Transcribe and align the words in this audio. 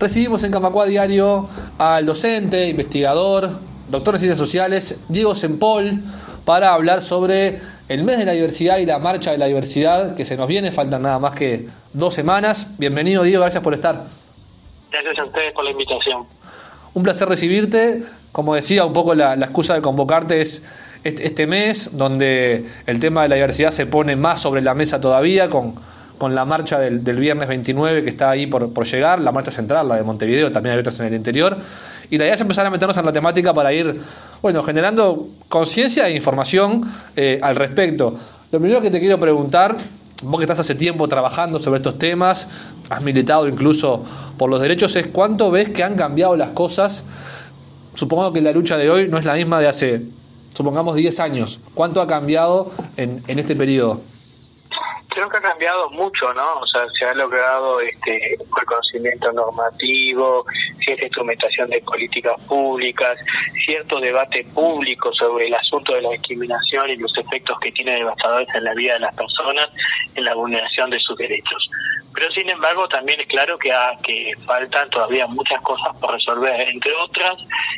recibimos 0.00 0.42
en 0.44 0.50
Camacua 0.50 0.86
Diario 0.86 1.46
al 1.78 2.06
docente, 2.06 2.68
investigador, 2.68 3.50
doctor 3.88 4.14
en 4.14 4.20
ciencias 4.20 4.38
sociales, 4.38 5.04
Diego 5.08 5.34
Sempol, 5.34 6.02
para 6.46 6.72
hablar 6.72 7.02
sobre 7.02 7.58
el 7.86 8.02
mes 8.02 8.18
de 8.18 8.24
la 8.24 8.32
diversidad 8.32 8.78
y 8.78 8.86
la 8.86 8.98
marcha 8.98 9.30
de 9.30 9.38
la 9.38 9.46
diversidad 9.46 10.14
que 10.14 10.24
se 10.24 10.38
nos 10.38 10.48
viene. 10.48 10.72
Faltan 10.72 11.02
nada 11.02 11.18
más 11.18 11.34
que 11.34 11.66
dos 11.92 12.14
semanas. 12.14 12.76
Bienvenido, 12.78 13.22
Diego, 13.22 13.42
gracias 13.42 13.62
por 13.62 13.74
estar. 13.74 14.06
Gracias 14.90 15.18
a 15.18 15.24
ustedes 15.24 15.52
por 15.52 15.64
la 15.64 15.70
invitación. 15.70 16.24
Un 16.94 17.02
placer 17.02 17.28
recibirte. 17.28 18.02
Como 18.32 18.54
decía, 18.54 18.86
un 18.86 18.94
poco 18.94 19.14
la, 19.14 19.34
excusa 19.34 19.74
de 19.74 19.82
convocarte 19.82 20.40
es 20.40 20.64
este, 21.04 21.26
este, 21.26 21.46
mes, 21.46 21.96
donde 21.96 22.64
el 22.86 23.00
tema 23.00 23.22
de 23.22 23.28
la 23.28 23.34
diversidad 23.34 23.70
se 23.70 23.86
pone 23.86 24.16
más 24.16 24.40
sobre 24.40 24.62
la 24.62 24.74
mesa 24.74 25.00
todavía, 25.00 25.50
con, 25.50 25.74
con 26.20 26.34
la 26.34 26.44
marcha 26.44 26.78
del, 26.78 27.00
viernes 27.00 27.48
29 27.48 28.04
que 28.04 28.10
está 28.10 28.28
ahí 28.28 28.46
por, 28.46 28.84
llegar, 28.84 29.22
la 29.22 29.32
marcha 29.32 29.50
central, 29.50 29.88
la 29.88 29.96
de 29.96 30.02
Montevideo, 30.02 30.52
también 30.52 30.74
hay 30.74 30.80
otras 30.80 31.00
en 31.00 31.06
el 31.06 31.14
interior. 31.14 31.56
Y 32.10 32.18
la 32.18 32.24
idea 32.24 32.34
es 32.34 32.40
empezar 32.42 32.66
a 32.66 32.68
meternos 32.68 32.94
en 32.98 33.06
la 33.06 33.12
temática 33.12 33.54
para 33.54 33.72
ir, 33.72 33.96
bueno, 34.42 34.62
generando 34.62 35.28
conciencia 35.48 36.08
e 36.08 36.14
información 36.14 36.92
eh, 37.16 37.40
al 37.40 37.56
respecto. 37.56 38.12
Lo 38.52 38.58
primero 38.58 38.82
que 38.82 38.90
te 38.90 39.00
quiero 39.00 39.18
preguntar, 39.18 39.74
vos 40.22 40.38
que 40.38 40.44
estás 40.44 40.58
hace 40.58 40.74
tiempo 40.74 41.08
trabajando 41.08 41.58
sobre 41.58 41.78
estos 41.78 41.96
temas, 41.96 42.50
has 42.90 43.00
militado 43.00 43.48
incluso 43.48 44.04
por 44.36 44.50
los 44.50 44.60
derechos, 44.60 44.94
es 44.96 45.06
cuánto 45.06 45.50
ves 45.50 45.70
que 45.70 45.82
han 45.82 45.96
cambiado 45.96 46.36
las 46.36 46.50
cosas. 46.50 47.06
Supongo 47.94 48.30
que 48.30 48.42
la 48.42 48.52
lucha 48.52 48.76
de 48.76 48.90
hoy 48.90 49.08
no 49.08 49.16
es 49.16 49.24
la 49.24 49.36
misma 49.36 49.58
de 49.58 49.68
hace, 49.68 50.02
supongamos, 50.52 50.96
10 50.96 51.18
años. 51.20 51.60
¿Cuánto 51.72 52.02
ha 52.02 52.06
cambiado 52.06 52.70
en, 52.98 53.22
en 53.26 53.38
este 53.38 53.56
periodo? 53.56 54.02
Creo 55.20 55.28
que 55.28 55.36
ha 55.36 55.50
cambiado 55.50 55.90
mucho, 55.90 56.32
¿no? 56.32 56.54
O 56.60 56.66
sea, 56.66 56.86
se 56.98 57.04
ha 57.04 57.12
logrado 57.12 57.78
este 57.80 58.38
reconocimiento 58.56 59.30
normativo, 59.32 60.46
cierta 60.82 61.04
instrumentación 61.04 61.68
de 61.68 61.80
políticas 61.82 62.32
públicas, 62.46 63.18
cierto 63.66 64.00
debate 64.00 64.44
público 64.54 65.12
sobre 65.12 65.48
el 65.48 65.54
asunto 65.54 65.94
de 65.94 66.02
la 66.02 66.10
discriminación 66.10 66.88
y 66.88 66.96
los 66.96 67.14
efectos 67.18 67.58
que 67.60 67.70
tiene 67.72 67.96
devastadores 67.96 68.48
en 68.54 68.64
la 68.64 68.72
vida 68.72 68.94
de 68.94 69.00
las 69.00 69.14
personas 69.14 69.68
en 70.14 70.24
la 70.24 70.34
vulneración 70.34 70.88
de 70.88 70.98
sus 71.00 71.18
derechos. 71.18 71.68
Pero 72.14 72.32
sin 72.32 72.48
embargo 72.48 72.88
también 72.88 73.20
es 73.20 73.26
claro 73.26 73.58
que, 73.58 73.72
que 74.02 74.32
faltan 74.46 74.88
todavía 74.88 75.26
muchas 75.26 75.60
cosas 75.60 75.94
por 76.00 76.12
resolver, 76.12 76.68
entre 76.68 76.92
otras 76.94 77.34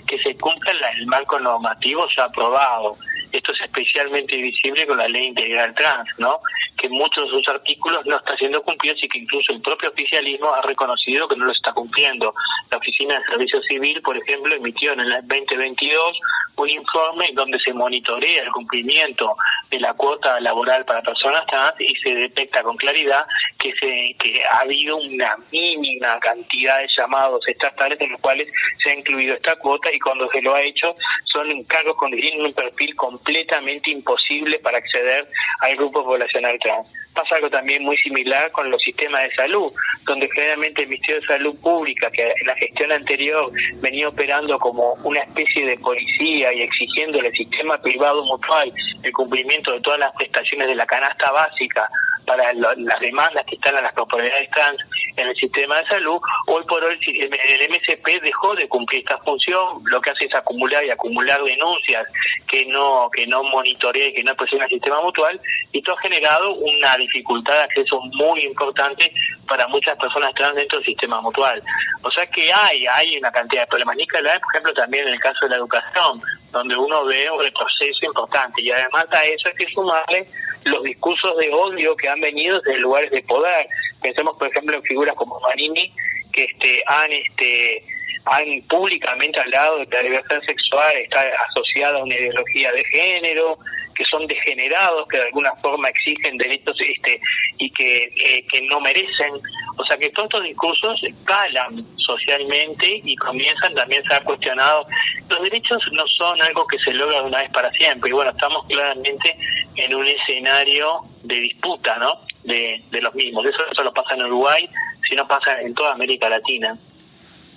que 0.07 0.17
se 0.19 0.37
cumpla 0.37 0.73
el 0.97 1.07
marco 1.07 1.41
normativo 1.41 2.07
ya 2.17 2.25
aprobado. 2.25 2.97
Esto 3.33 3.53
es 3.53 3.61
especialmente 3.63 4.37
visible 4.37 4.87
con 4.87 4.99
la 4.99 5.09
ley 5.09 5.27
integral 5.27 5.75
trans, 5.75 6.09
¿no? 6.19 6.41
que 6.83 6.89
muchos 6.89 7.25
de 7.25 7.31
sus 7.31 7.49
artículos 7.49 8.05
no 8.07 8.17
están 8.17 8.37
siendo 8.39 8.63
cumplidos 8.63 8.99
y 9.03 9.09
que 9.09 9.19
incluso 9.19 9.53
el 9.53 9.63
propio 9.63 9.91
oficialismo 9.91 10.53
ha 10.53 10.63
reconocido 10.63 11.29
que 11.29 11.37
no 11.37 11.45
lo 11.45 11.53
está 11.53 11.73
cumpliendo. 11.73 12.35
La 12.71 12.79
Oficina 12.79 13.19
de 13.19 13.25
Servicio 13.25 13.63
Civil, 13.63 14.03
por 14.03 14.17
ejemplo, 14.17 14.55
emitió 14.55 14.93
en 14.93 15.01
el 15.01 15.13
2022 15.29 16.19
un 16.57 16.69
informe 16.69 17.31
donde 17.35 17.59
se 17.61 17.73
monitorea 17.73 18.43
el 18.43 18.51
cumplimiento 18.51 19.37
de 19.71 19.81
la 19.81 19.95
cuota 19.95 20.41
laboral 20.41 20.85
para 20.85 21.03
personas 21.03 21.47
trans 21.47 21.75
y 21.79 21.95
se 21.97 22.15
detecta 22.15 22.63
con 22.63 22.77
claridad 22.77 23.25
que, 23.59 23.73
se, 23.81 24.17
que 24.19 24.43
ha 24.51 24.59
habido 24.59 24.97
una 24.97 25.37
mínima 25.51 26.19
cantidad 26.21 26.81
de 26.81 26.89
llamados 26.97 27.47
estatales 27.47 28.01
en 28.01 28.13
los 28.13 28.21
cuales 28.21 28.53
se 28.83 28.91
ha 28.91 28.99
incluido 28.99 29.35
esta 29.35 29.57
cuota 29.57 29.89
y 29.93 29.99
cuando 29.99 30.29
se 30.31 30.43
lo 30.43 30.55
ha 30.55 30.63
hecho 30.63 30.95
son 31.33 31.51
encargos 31.51 31.97
con 31.97 32.13
un 32.13 32.53
perfil 32.53 32.95
completamente 33.23 33.91
imposible 33.91 34.59
para 34.59 34.79
acceder 34.79 35.29
al 35.61 35.77
grupo 35.77 36.05
poblacional 36.05 36.59
trans. 36.61 36.89
Pasa 37.15 37.37
algo 37.37 37.51
también 37.51 37.85
muy 37.85 37.97
similar 37.99 38.51
con 38.53 38.71
los 38.71 38.81
sistemas 38.83 39.23
de 39.25 39.35
salud, 39.35 39.71
donde 40.07 40.29
generalmente 40.35 40.83
el 40.83 40.89
Ministerio 40.89 41.21
de 41.21 41.27
Salud 41.27 41.55
Pública, 41.61 42.11
que 42.11 42.23
en 42.23 42.47
la 42.47 42.57
gestión 42.57 42.91
anterior 42.91 43.53
venía 43.83 44.09
operando 44.09 44.59
como 44.59 44.95
una 45.05 45.21
especie 45.21 45.67
de 45.67 45.77
policía 45.77 46.53
y 46.55 46.63
exigiendo 46.63 47.21
al 47.21 47.31
sistema 47.33 47.81
privado 47.83 48.25
mutual 48.25 48.73
el 49.03 49.13
cumplimiento 49.13 49.73
de 49.73 49.81
todas 49.81 50.01
las 50.01 50.13
prestaciones 50.13 50.69
de 50.69 50.75
la 50.75 50.87
canasta 50.87 51.31
básica 51.33 51.89
para 52.27 52.53
las 52.55 53.01
demandas 53.01 53.45
que 53.47 53.57
están 53.57 53.77
a 53.77 53.83
las 53.83 53.93
propiedades 53.93 54.49
trans 54.51 54.79
en 55.17 55.29
el 55.29 55.37
sistema 55.37 55.77
de 55.77 55.87
salud, 55.87 56.19
hoy 56.47 56.65
por 56.65 56.83
hoy 56.83 56.99
el 57.07 57.71
MSP 57.71 58.23
dejó 58.23 58.55
de 58.55 58.69
cumplir 58.69 59.01
esta 59.01 59.19
función, 59.19 59.83
lo 59.85 60.01
que 60.01 60.11
hace 60.11 60.27
es 60.27 60.35
acumular 60.35 60.85
y 60.85 60.91
acumular 60.91 61.43
denuncias 61.43 62.07
que 62.49 62.65
no 62.67 63.11
que 63.13 63.27
no 63.27 63.43
monitorea 63.43 64.07
y 64.07 64.15
que 64.15 64.25
no 64.25 64.35
presiona 64.35 64.65
el 64.65 64.71
sistema 64.71 65.01
mutual, 65.03 65.41
y 65.73 65.79
esto 65.79 65.93
ha 65.93 66.01
generado 66.01 66.55
una 66.55 66.97
dificultad 66.97 67.55
de 67.55 67.63
acceso 67.63 68.01
muy 68.01 68.41
importante 68.45 69.13
para 69.47 69.67
muchas 69.69 69.97
personas 69.99 70.33
trans 70.35 70.55
dentro 70.55 70.79
del 70.79 70.87
sistema 70.87 71.21
mutual. 71.21 71.63
O 72.03 72.11
sea 72.11 72.27
que 72.27 72.53
hay, 72.53 72.87
hay 72.87 73.19
una 73.19 73.31
cantidad 73.31 73.63
de 73.63 73.67
problemas. 73.67 73.97
Nicolás, 73.97 74.39
por 74.39 74.55
ejemplo, 74.55 74.75
también 74.75 75.07
en 75.07 75.15
el 75.15 75.21
caso 75.21 75.39
de 75.43 75.51
la 75.51 75.57
educación, 75.57 76.21
donde 76.51 76.77
uno 76.77 77.05
ve 77.05 77.31
un 77.31 77.43
retroceso 77.43 78.07
importante, 78.07 78.63
y 78.63 78.71
además 78.71 79.05
a 79.11 79.25
eso 79.25 79.49
hay 79.49 79.55
que 79.55 79.73
sumarle 79.73 80.27
los 80.65 80.83
discursos 80.83 81.37
de 81.39 81.51
odio 81.53 81.97
que 81.97 82.09
han 82.09 82.21
venido 82.21 82.61
desde 82.61 82.81
lugares 82.81 83.11
de 83.11 83.23
poder. 83.23 83.67
Pensemos, 84.01 84.37
por 84.37 84.49
ejemplo, 84.49 84.77
en 84.77 84.83
figuras 84.83 85.15
como 85.17 85.41
Marini, 85.41 85.93
que 86.33 86.45
este, 86.45 86.83
han 86.87 87.13
este 87.13 87.85
han 88.25 88.63
públicamente 88.69 89.41
hablado 89.41 89.79
de 89.79 89.87
que 89.87 89.97
la 89.97 90.03
libertad 90.03 90.41
sexual 90.47 90.93
está 90.97 91.25
asociada 91.51 91.99
a 91.99 92.03
una 92.05 92.15
ideología 92.15 92.71
de 92.73 92.85
género, 92.85 93.59
que 93.95 94.05
son 94.05 94.27
degenerados, 94.27 95.07
que 95.09 95.19
de 95.19 95.25
alguna 95.25 95.55
forma 95.57 95.89
exigen 95.89 96.39
derechos 96.39 96.77
este 96.81 97.21
y 97.59 97.71
que, 97.71 98.05
eh, 98.05 98.47
que 98.51 98.63
no 98.63 98.81
merecen. 98.81 99.35
O 99.77 99.85
sea 99.85 99.97
que 99.97 100.09
todos 100.11 100.27
estos 100.27 100.45
discursos 100.45 101.01
calan 101.25 101.85
socialmente 101.99 103.01
y 103.05 103.17
comienzan 103.17 103.75
también 103.75 104.03
a 104.07 104.15
ser 104.15 104.25
cuestionados. 104.25 104.87
Los 105.29 105.43
derechos 105.43 105.83
no 105.93 106.05
son 106.19 106.41
algo 106.43 106.67
que 106.67 106.79
se 106.79 106.93
logra 106.93 107.21
de 107.21 107.29
una 107.29 107.39
vez 107.39 107.51
para 107.51 107.71
siempre. 107.73 108.11
Y 108.11 108.13
bueno, 108.13 108.31
estamos 108.31 108.65
claramente 108.67 109.37
en 109.77 109.95
un 109.95 110.07
escenario 110.07 111.03
de 111.23 111.37
disputa, 111.37 111.97
¿no? 111.99 112.13
De, 112.45 112.83
de 112.91 113.01
los 113.01 113.15
mismos. 113.15 113.45
Eso 113.47 113.59
no 113.69 113.75
solo 113.75 113.93
pasa 113.93 114.15
en 114.15 114.23
Uruguay, 114.23 114.69
sino 115.09 115.27
pasa 115.27 115.61
en 115.61 115.75
toda 115.75 115.93
América 115.93 116.29
Latina. 116.29 116.77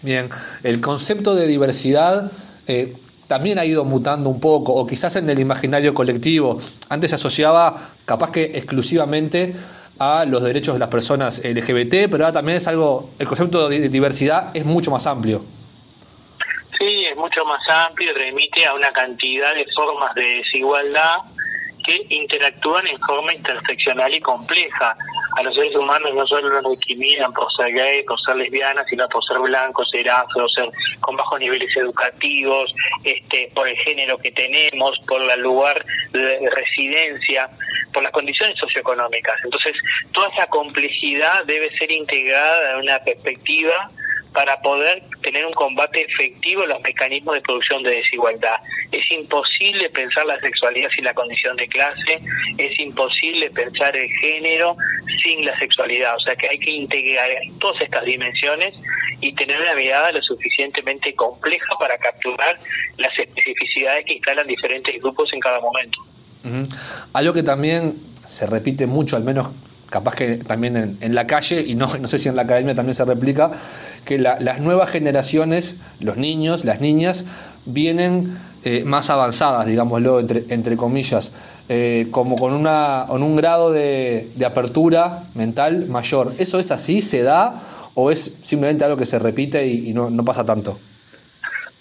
Bien, 0.02 0.30
el 0.64 0.82
concepto 0.82 1.34
de 1.36 1.48
diversidad 1.48 2.32
eh, 2.68 2.96
también 3.28 3.58
ha 3.58 3.66
ido 3.66 3.84
mutando 3.86 4.30
un 4.30 4.40
poco, 4.40 4.74
o 4.74 4.86
quizás 4.86 5.16
en 5.16 5.30
el 5.30 5.40
imaginario 5.40 5.94
colectivo. 5.94 6.60
Antes 6.90 7.12
se 7.12 7.16
asociaba 7.16 7.76
capaz 8.06 8.32
que 8.32 8.44
exclusivamente 8.44 9.54
a 9.98 10.26
los 10.26 10.44
derechos 10.44 10.76
de 10.76 10.80
las 10.80 10.90
personas 10.90 11.42
LGBT, 11.44 12.10
pero 12.12 12.26
ahora 12.26 12.34
también 12.34 12.58
es 12.58 12.68
algo, 12.68 13.12
el 13.18 13.28
concepto 13.28 13.70
de 13.70 13.90
diversidad 13.90 14.56
es 14.56 14.66
mucho 14.66 14.92
más 14.92 15.08
amplio. 15.08 15.44
Sí, 16.78 17.06
es 17.06 17.16
mucho 17.16 17.46
más 17.46 17.62
amplio 17.88 18.12
y 18.12 18.14
remite 18.14 18.66
a 18.66 18.74
una 18.74 18.92
cantidad 18.92 19.56
de 19.56 19.66
formas 19.74 20.14
de 20.14 20.24
desigualdad 20.44 21.18
que 21.86 22.06
interactúan 22.10 22.88
en 22.88 23.00
forma 23.00 23.34
interseccional 23.34 24.14
y 24.14 24.20
compleja 24.20 24.96
a 25.38 25.44
los 25.44 25.56
seres 25.56 25.76
humanos 25.76 26.14
no 26.14 26.26
solo 26.28 26.62
nos 26.62 26.72
discriminan 26.72 27.34
por 27.34 27.48
ser 27.56 27.74
gay, 27.74 28.04
por 28.04 28.20
ser 28.22 28.38
lesbianas, 28.38 28.86
sino 28.90 29.08
por 29.10 29.24
ser 29.26 29.40
blancos, 29.40 29.90
ser 29.92 30.10
afro, 30.10 30.48
ser 30.50 30.70
con 31.02 31.16
bajos 31.18 31.40
niveles 31.40 31.76
educativos, 31.76 32.74
este, 33.04 33.52
por 33.54 33.68
el 33.68 33.76
género 33.78 34.18
que 34.18 34.32
tenemos, 34.32 34.98
por 35.08 35.22
el 35.22 35.42
lugar 35.42 35.86
de 36.12 36.50
residencia, 36.56 37.50
por 37.94 38.04
las 38.04 38.12
condiciones 38.12 38.58
socioeconómicas. 38.58 39.36
Entonces, 39.44 39.74
toda 40.14 40.30
esa 40.30 40.48
complejidad 40.48 41.44
debe 41.46 41.70
ser 41.78 41.92
integrada 41.92 42.72
en 42.72 42.78
una 42.80 43.00
perspectiva 43.00 43.90
para 44.36 44.60
poder 44.62 45.02
tener 45.24 45.46
un 45.46 45.54
combate 45.54 46.02
efectivo 46.02 46.64
en 46.64 46.70
los 46.70 46.82
mecanismos 46.82 47.36
de 47.36 47.42
producción 47.42 47.82
de 47.84 47.92
desigualdad. 47.92 48.58
Es 48.92 49.10
imposible 49.12 49.90
pensar 49.90 50.26
la 50.26 50.40
sexualidad 50.42 50.90
sin 50.94 51.06
la 51.06 51.14
condición 51.14 51.56
de 51.56 51.68
clase, 51.70 52.20
es 52.58 52.80
imposible 52.80 53.50
pensar 53.52 53.96
el 53.96 54.10
género 54.22 54.76
sin 55.24 55.46
la 55.46 55.58
sexualidad, 55.58 56.16
o 56.18 56.20
sea 56.20 56.36
que 56.36 56.50
hay 56.50 56.60
que 56.60 56.72
integrar 56.72 57.30
todas 57.60 57.82
estas 57.82 58.04
dimensiones 58.04 58.76
y 59.22 59.34
tener 59.34 59.60
una 59.60 59.74
mirada 59.74 60.12
lo 60.12 60.22
suficientemente 60.22 61.16
compleja 61.16 61.70
para 61.80 61.98
capturar 61.98 62.58
las 62.98 63.18
especificidades 63.18 64.06
que 64.06 64.16
instalan 64.16 64.46
diferentes 64.46 65.02
grupos 65.02 65.32
en 65.34 65.40
cada 65.40 65.62
momento. 65.62 66.00
Algo 67.14 67.34
que 67.34 67.42
también 67.42 68.04
se 68.26 68.46
repite 68.46 68.86
mucho, 68.86 69.16
al 69.16 69.24
menos 69.24 69.48
capaz 69.90 70.16
que 70.16 70.38
también 70.38 70.98
en, 71.00 71.16
la 71.16 71.28
calle, 71.28 71.62
y 71.62 71.76
no, 71.76 71.96
no 71.98 72.08
sé 72.08 72.18
si 72.20 72.30
en 72.30 72.36
la 72.36 72.44
academia 72.44 72.76
también 72.76 72.96
se 72.96 73.06
replica, 73.06 73.52
que 74.04 74.20
las 74.20 74.60
nuevas 74.60 74.90
generaciones, 74.90 75.78
los 76.00 76.18
niños, 76.18 76.66
las 76.66 76.82
niñas, 76.82 77.26
vienen 77.66 78.38
eh, 78.64 78.84
más 78.84 79.10
avanzadas, 79.10 79.66
digámoslo, 79.66 80.20
entre, 80.20 80.46
entre 80.50 80.78
comillas, 80.78 81.34
eh, 81.70 82.08
como 82.12 82.36
con, 82.36 82.54
una, 82.54 83.06
con 83.08 83.24
un 83.24 83.36
grado 83.36 83.72
de, 83.72 84.32
apertura 84.46 85.24
mental 85.34 85.88
mayor. 85.88 86.34
¿Eso 86.40 86.60
es 86.60 86.72
así? 86.72 87.02
¿Se 87.02 87.24
da? 87.24 87.60
¿O 87.96 88.12
es 88.12 88.38
simplemente 88.42 88.84
algo 88.84 88.98
que 88.98 89.06
se 89.06 89.20
repite 89.20 89.66
y, 89.66 89.94
no, 89.94 90.10
no 90.10 90.24
pasa 90.26 90.46
tanto? 90.46 90.78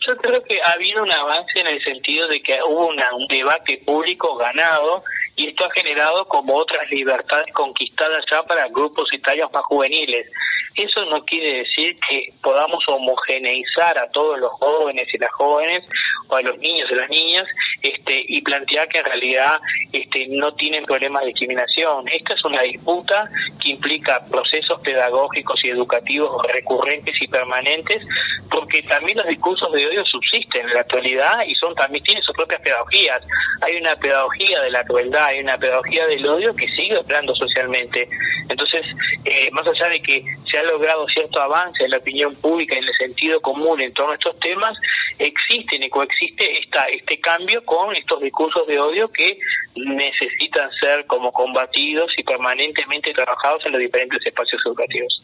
Yo 0.07 0.17
creo 0.19 0.43
que 0.43 0.61
ha 0.63 0.73
habido 0.73 1.03
un 1.03 1.11
avance 1.11 1.59
en 1.59 1.67
el 1.67 1.83
sentido 1.83 2.29
de 2.29 2.43
que 2.43 2.59
hubo 2.69 2.89
un 2.89 3.27
debate 3.29 3.83
público 3.85 4.37
ganado 4.37 5.03
y 5.37 5.49
esto 5.49 5.65
ha 5.67 5.71
generado 5.73 6.27
como 6.27 6.55
otras 6.55 6.89
libertades 6.91 7.53
conquistadas 7.53 8.25
ya 8.31 8.43
para 8.45 8.69
grupos 8.69 9.09
y 9.13 9.19
tallos 9.19 9.51
más 9.53 9.63
juveniles. 9.65 10.31
eso 10.77 11.05
no 11.07 11.25
quiere 11.25 11.59
decir 11.59 11.97
que 12.09 12.33
podamos 12.43 12.83
homogeneizar 12.89 13.99
a 13.99 14.11
todos 14.11 14.39
los 14.39 14.53
jóvenes 14.53 15.07
y 15.13 15.19
las 15.19 15.33
jóvenes 15.33 15.85
o 16.29 16.37
a 16.37 16.43
los 16.43 16.59
niños 16.59 16.89
y 16.91 16.95
las 16.95 17.11
niñas 17.11 17.45
este, 17.83 18.25
y 18.29 18.41
plantear 18.43 18.89
que 18.89 18.99
en 18.99 19.05
realidad 19.05 19.61
este, 19.93 20.27
no 20.29 20.55
tienen 20.55 20.85
problemas 20.85 21.23
de 21.23 21.29
discriminación. 21.29 22.09
Esta 22.09 22.35
es 22.35 22.45
una 22.45 22.63
disputa 22.63 23.29
que 23.63 23.71
implica 23.71 24.25
procesos 24.31 24.81
pedagógicos 24.81 25.61
y 25.65 25.69
educativos 25.69 26.43
recurrentes 26.53 27.15
y 27.21 27.27
permanentes, 27.29 28.03
porque 28.51 28.83
también 28.83 29.19
los 29.19 29.27
discursos 29.27 29.71
de 29.73 29.87
odio 29.87 30.05
subsisten 30.07 30.67
en 30.67 30.75
la 30.75 30.81
actualidad 30.81 31.45
y 31.47 31.55
son 31.55 31.75
también 31.75 32.05
tienen 32.05 32.23
sus 32.23 32.35
propias 32.35 32.61
pedagogías. 32.63 33.23
Hay 33.63 33.77
una 33.77 33.97
pedagogía 33.97 34.61
de 34.63 34.71
la 34.71 34.85
crueldad, 34.85 35.27
hay 35.27 35.41
una 35.41 35.59
pedagogía 35.59 36.07
del 36.07 36.27
odio 36.27 36.55
que 36.55 36.69
sigue 36.69 36.97
operando 36.97 37.35
socialmente. 37.35 38.09
Entonces, 38.49 38.83
eh, 39.25 39.51
más 39.53 39.67
allá 39.67 39.89
de 39.89 40.01
que 40.01 40.25
se 40.51 40.59
ha 40.59 40.63
logrado 40.65 41.07
cierto 41.09 41.41
avance 41.41 41.85
en 41.85 41.91
la 41.91 41.99
opinión 41.99 42.35
pública 42.37 42.75
y 42.75 42.79
en 42.79 42.89
el 42.89 42.95
sentido 42.95 43.41
común 43.41 43.81
en 43.81 43.93
torno 43.93 44.13
a 44.13 44.17
estos 44.17 44.39
temas, 44.41 44.77
existen 45.19 45.83
y 45.83 45.91
coexiste 46.15 46.59
esta, 46.59 46.85
este 46.87 47.19
cambio 47.21 47.65
con 47.65 47.95
estos 47.95 48.21
discursos 48.21 48.67
de 48.67 48.79
odio 48.79 49.11
que 49.11 49.39
necesitan 49.77 50.71
ser 50.81 51.07
como 51.07 51.33
combatidos 51.33 52.13
y 52.17 52.23
permanentemente 52.23 53.13
trabajados 53.13 53.65
en 53.67 53.73
los 53.73 53.81
diferentes 53.81 54.25
espacios 54.25 54.61
educativos. 54.67 55.21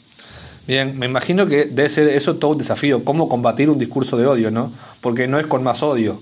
Bien, 0.67 0.99
me 0.99 1.07
imagino 1.07 1.47
que 1.47 1.65
debe 1.65 1.89
ser 1.89 2.09
eso 2.09 2.39
todo 2.39 2.53
un 2.53 2.59
desafío, 2.59 3.05
cómo 3.05 3.29
combatir 3.29 3.71
un 3.71 3.79
discurso 3.79 4.17
de 4.17 4.27
odio, 4.27 4.51
¿no? 4.51 4.73
Porque 5.01 5.27
no 5.27 5.39
es 5.39 5.47
con 5.47 5.63
más 5.63 5.83
odio, 5.83 6.21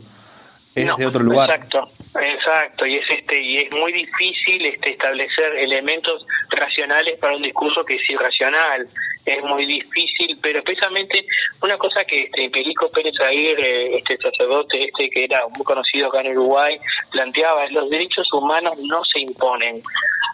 es 0.75 0.97
de 0.97 1.07
otro 1.07 1.23
lugar. 1.23 1.51
Exacto, 1.51 1.91
exacto, 2.21 2.87
y 2.87 2.97
es 2.97 3.05
este 3.11 3.43
y 3.43 3.57
es 3.59 3.73
muy 3.73 3.93
difícil 3.93 4.65
este 4.65 4.93
establecer 4.93 5.57
elementos 5.57 6.25
racionales 6.51 7.19
para 7.19 7.37
un 7.37 7.43
discurso 7.43 7.85
que 7.85 7.97
es 7.97 8.11
irracional 8.11 8.89
es 9.29 9.45
muy 9.45 9.67
difícil, 9.67 10.39
pero 10.41 10.63
precisamente 10.63 11.27
una 11.63 11.77
cosa 11.77 12.05
que 12.05 12.23
este 12.23 12.49
Perico 12.51 12.91
Pérez 12.91 13.21
Aguirre, 13.21 13.99
este 13.99 14.17
sacerdote 14.17 14.85
este 14.85 15.11
que 15.11 15.25
era 15.25 15.43
muy 15.57 15.65
conocido 15.65 16.09
acá 16.09 16.21
en 16.21 16.33
Uruguay, 16.37 16.79
planteaba, 17.11 17.69
los 17.69 17.91
derechos 17.91 18.33
humanos 18.33 18.75
no 18.79 19.03
se 19.05 19.21
imponen. 19.21 19.83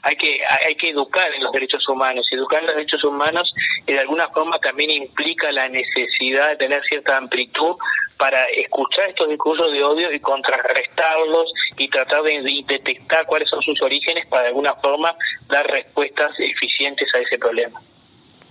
Hay 0.02 0.16
que 0.16 0.40
hay 0.66 0.74
que 0.74 0.90
educar 0.90 1.32
en 1.34 1.42
los 1.42 1.52
derechos 1.52 1.88
humanos. 1.88 2.26
Educar 2.30 2.60
en 2.60 2.66
los 2.66 2.76
derechos 2.76 3.02
humanos 3.04 3.52
de 3.86 3.98
alguna 3.98 4.28
forma 4.28 4.58
también 4.58 4.90
implica 4.90 5.50
la 5.50 5.68
necesidad 5.68 6.50
de 6.50 6.56
tener 6.56 6.82
cierta 6.84 7.16
amplitud 7.16 7.76
para 8.18 8.44
escuchar 8.44 9.08
estos 9.10 9.28
discursos 9.28 9.72
de 9.72 9.82
odio 9.82 10.12
y 10.12 10.20
contrarrestarlos 10.20 11.52
y 11.76 11.88
tratar 11.88 12.22
de 12.22 12.64
detectar 12.66 13.26
cuáles 13.26 13.48
son 13.48 13.62
sus 13.62 13.80
orígenes 13.82 14.26
para 14.26 14.42
de 14.42 14.48
alguna 14.48 14.74
forma 14.76 15.16
dar 15.48 15.66
respuestas 15.66 16.30
eficientes 16.38 17.12
a 17.14 17.18
ese 17.18 17.38
problema. 17.38 17.80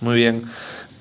Muy 0.04 0.16
bien. 0.16 0.44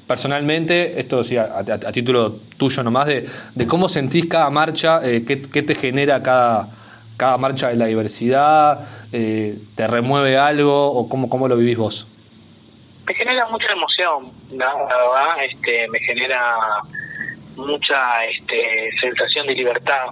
Personalmente, 0.07 0.97
esto 0.97 1.25
sí, 1.25 1.35
a, 1.35 1.65
título 1.91 2.39
tuyo 2.57 2.83
nomás, 2.83 3.07
de, 3.07 3.27
de, 3.53 3.67
cómo 3.67 3.89
sentís 3.89 4.27
cada 4.27 4.49
marcha, 4.49 5.01
eh, 5.03 5.25
qué, 5.25 5.35
te 5.35 5.75
genera 5.75 6.23
cada, 6.23 6.69
cada 7.17 7.37
marcha 7.37 7.67
de 7.67 7.75
la 7.75 7.85
diversidad, 7.87 8.87
eh, 9.11 9.57
te 9.75 9.87
remueve 9.87 10.37
algo 10.37 10.89
o 10.89 11.09
cómo, 11.09 11.27
cómo 11.27 11.49
lo 11.49 11.57
vivís 11.57 11.77
vos. 11.77 12.07
Me 13.05 13.13
genera 13.13 13.45
mucha 13.47 13.73
emoción, 13.73 14.31
la 14.51 14.73
verdad, 14.73 15.43
este, 15.51 15.85
me 15.89 15.99
genera 15.99 16.55
mucha 17.57 18.23
este, 18.23 18.89
sensación 19.01 19.47
de 19.47 19.55
libertad, 19.55 20.05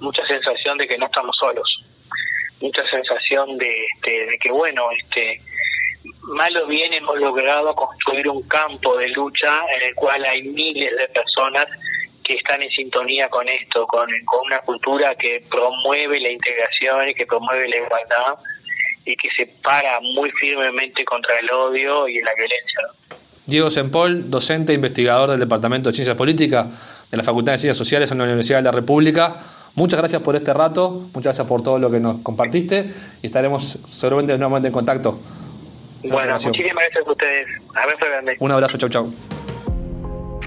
mucha 0.00 0.26
sensación 0.26 0.78
de 0.78 0.88
que 0.88 0.96
no 0.96 1.06
estamos 1.06 1.36
solos, 1.38 1.84
mucha 2.62 2.82
sensación 2.90 3.58
de, 3.58 3.84
este, 3.94 4.10
de 4.10 4.38
que, 4.42 4.50
bueno, 4.50 4.84
este, 4.98 5.42
mal 6.22 6.56
o 6.56 6.66
bien 6.66 6.92
hemos 6.92 7.18
logrado 7.18 7.74
construir 7.74 8.28
un 8.28 8.42
campo 8.42 8.96
de 8.96 9.08
lucha 9.08 9.60
en 9.76 9.88
el 9.88 9.94
cual 9.94 10.24
hay 10.24 10.42
miles 10.42 10.90
de 10.96 11.08
personas 11.08 11.66
que 12.22 12.34
están 12.34 12.62
en 12.62 12.70
sintonía 12.70 13.28
con 13.28 13.48
esto, 13.48 13.86
con, 13.86 14.08
una 14.44 14.58
cultura 14.60 15.14
que 15.16 15.44
promueve 15.50 16.20
la 16.20 16.30
integración 16.30 17.08
y 17.08 17.14
que 17.14 17.26
promueve 17.26 17.68
la 17.68 17.76
igualdad 17.76 18.38
y 19.04 19.16
que 19.16 19.28
se 19.36 19.46
para 19.62 19.98
muy 20.00 20.30
firmemente 20.32 21.04
contra 21.04 21.38
el 21.38 21.50
odio 21.50 22.06
y 22.06 22.20
la 22.20 22.32
violencia. 22.34 22.80
Diego 23.46 23.68
Sempol, 23.68 24.30
docente 24.30 24.72
e 24.72 24.76
investigador 24.76 25.30
del 25.30 25.40
Departamento 25.40 25.88
de 25.88 25.94
Ciencias 25.94 26.16
Políticas 26.16 27.08
de 27.10 27.16
la 27.16 27.24
Facultad 27.24 27.52
de 27.52 27.58
Ciencias 27.58 27.78
Sociales 27.78 28.12
en 28.12 28.18
la 28.18 28.24
Universidad 28.24 28.58
de 28.58 28.64
la 28.64 28.72
República. 28.72 29.38
Muchas 29.74 29.98
gracias 29.98 30.22
por 30.22 30.36
este 30.36 30.54
rato, 30.54 30.90
muchas 31.12 31.24
gracias 31.24 31.46
por 31.48 31.62
todo 31.62 31.78
lo 31.78 31.90
que 31.90 31.98
nos 31.98 32.20
compartiste 32.20 32.90
y 33.22 33.26
estaremos 33.26 33.78
seguramente 33.88 34.36
nuevamente 34.38 34.68
en 34.68 34.72
contacto. 34.72 35.18
Bueno, 36.02 36.34
muchísimas 36.34 36.84
gracias 36.84 37.06
a 37.06 37.10
ustedes. 37.10 37.46
Abrazo 37.76 38.06
grande. 38.06 38.36
Un 38.40 38.50
abrazo, 38.50 38.78
chau, 38.78 38.88
chau. 38.88 39.12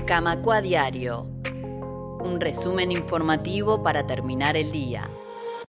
Camacua 0.05 0.61
Diario. 0.61 1.27
Un 2.19 2.39
resumen 2.39 2.91
informativo 2.91 3.83
para 3.83 4.07
terminar 4.07 4.57
el 4.57 4.71
día. 4.71 5.07